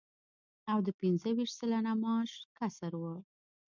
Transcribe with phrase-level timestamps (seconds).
[0.71, 3.03] او د پنځه ویشت سلنه معاش کسر و